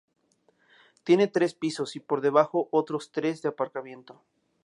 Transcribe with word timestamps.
Tiene 1.03 1.27
tres 1.27 1.53
pisos 1.53 1.95
y 1.95 1.99
por 1.99 2.21
debajo 2.21 2.69
otros 2.71 3.11
tres 3.11 3.43
de 3.43 3.49
aparcamiento. 3.49 4.19